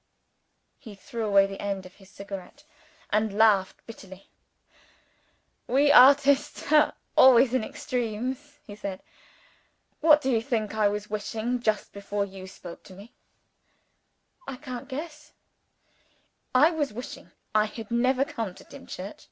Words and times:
_"He 0.78 0.94
threw 0.94 1.26
away 1.26 1.46
the 1.46 1.60
end 1.60 1.84
of 1.84 1.96
his 1.96 2.08
cigar, 2.08 2.52
and 3.10 3.36
laughed 3.36 3.86
bitterly. 3.86 4.30
"We 5.66 5.92
artists 5.92 6.72
are 6.72 6.94
always 7.18 7.52
in 7.52 7.62
extremes," 7.62 8.56
he 8.66 8.74
said. 8.76 9.02
"What 10.00 10.22
do 10.22 10.30
you 10.30 10.40
think 10.40 10.74
I 10.74 10.88
was 10.88 11.10
wishing 11.10 11.60
just 11.60 11.92
before 11.92 12.24
you 12.24 12.46
spoke 12.46 12.82
to 12.84 12.94
me?" 12.94 13.12
"I 14.48 14.56
can't 14.56 14.88
guess." 14.88 15.32
"I 16.54 16.70
was 16.70 16.94
wishing 16.94 17.32
I 17.54 17.66
had 17.66 17.90
never 17.90 18.24
come 18.24 18.54
to 18.54 18.64
Dimchurch!" 18.64 19.28